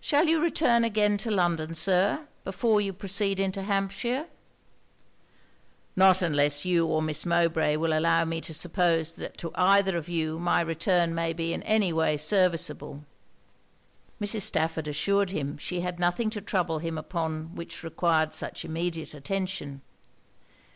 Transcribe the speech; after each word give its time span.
'Shall 0.00 0.28
you 0.28 0.38
return 0.38 0.84
again 0.84 1.16
to 1.16 1.28
London, 1.28 1.74
Sir, 1.74 2.28
before 2.44 2.80
you 2.80 2.92
proceed 2.92 3.40
into 3.40 3.64
Hampshire?' 3.64 4.28
'Not 5.96 6.22
unless 6.22 6.64
you 6.64 6.86
or 6.86 7.02
Miss 7.02 7.26
Mowbray 7.26 7.74
will 7.74 7.92
allow 7.92 8.24
me 8.24 8.40
to 8.42 8.54
suppose 8.54 9.14
that 9.16 9.36
to 9.38 9.50
either 9.56 9.96
of 9.96 10.08
you 10.08 10.38
my 10.38 10.60
return 10.60 11.16
may 11.16 11.32
be 11.32 11.52
in 11.52 11.64
any 11.64 11.92
way 11.92 12.16
serviceable.' 12.16 13.02
Mrs. 14.20 14.42
Stafford 14.42 14.86
assured 14.86 15.30
him 15.30 15.58
she 15.58 15.80
had 15.80 15.98
nothing 15.98 16.30
to 16.30 16.40
trouble 16.40 16.78
him 16.78 16.96
upon 16.96 17.52
which 17.56 17.82
required 17.82 18.32
such 18.32 18.64
immediate 18.64 19.14
attention. 19.14 19.82